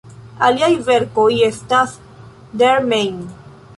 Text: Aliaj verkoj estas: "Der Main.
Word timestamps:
Aliaj 0.47 0.69
verkoj 0.87 1.27
estas: 1.49 1.93
"Der 2.63 2.85
Main. 2.95 3.21